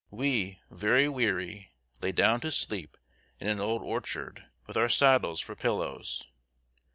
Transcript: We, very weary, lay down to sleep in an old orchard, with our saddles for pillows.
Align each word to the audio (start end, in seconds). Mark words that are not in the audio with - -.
We, 0.09 0.59
very 0.71 1.07
weary, 1.07 1.73
lay 2.01 2.11
down 2.11 2.41
to 2.41 2.49
sleep 2.49 2.97
in 3.39 3.45
an 3.45 3.59
old 3.59 3.83
orchard, 3.83 4.47
with 4.65 4.75
our 4.75 4.89
saddles 4.89 5.39
for 5.41 5.55
pillows. 5.55 6.27